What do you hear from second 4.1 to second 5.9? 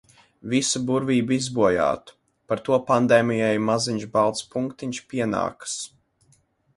balts punktiņš pienākas.